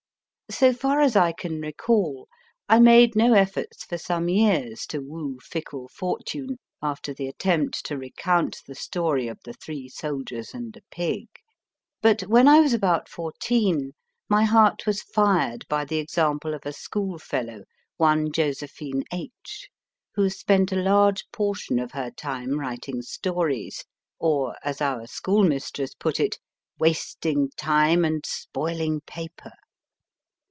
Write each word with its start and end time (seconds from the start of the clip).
So 0.49 0.73
far 0.73 0.99
as 0.99 1.15
I 1.15 1.31
can 1.31 1.61
recall, 1.61 2.27
I 2.67 2.77
made 2.81 3.15
no 3.15 3.31
efforts 3.31 3.85
for 3.85 3.97
some 3.97 4.27
years 4.27 4.85
to 4.87 4.99
woo 4.99 5.39
fickle 5.41 5.87
fortune 5.87 6.57
after 6.81 7.13
the 7.13 7.27
attempt 7.29 7.85
to 7.85 7.97
recount 7.97 8.57
the 8.67 8.75
story 8.75 9.29
of 9.29 9.39
the 9.45 9.53
three 9.53 9.87
soldiers 9.87 10.53
and 10.53 10.75
a 10.75 10.81
pig; 10.93 11.29
but 12.01 12.23
when 12.23 12.49
I 12.49 12.59
was 12.59 12.73
about 12.73 13.07
fourteen 13.07 13.93
my 14.27 14.43
heart 14.43 14.85
was 14.85 15.01
fired 15.01 15.65
by 15.69 15.85
the 15.85 15.99
example 15.99 16.53
of 16.53 16.65
a 16.65 16.73
schoolfellow, 16.73 17.63
one 17.95 18.29
Josephine 18.29 19.05
H, 19.13 19.69
who 20.15 20.29
spent 20.29 20.73
a 20.73 20.83
large 20.83 21.23
portion 21.31 21.79
of 21.79 21.93
her 21.93 22.11
time 22.11 22.59
writing 22.59 23.01
stones, 23.01 23.85
or, 24.19 24.57
as 24.65 24.81
our 24.81 25.07
schoolmistress 25.07 25.93
put 25.97 26.19
it, 26.19 26.39
wasting 26.77 27.49
time 27.55 28.03
and 28.03 28.25
spoiling 28.25 28.99
paper. 29.07 29.53